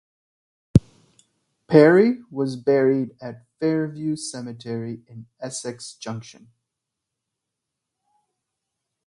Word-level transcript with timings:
Perry 1.67 2.23
was 2.31 2.55
buried 2.55 3.15
at 3.21 3.45
Fairview 3.59 4.15
Cemetery 4.15 5.03
in 5.05 5.27
Essex 5.39 5.93
Junction. 5.93 6.47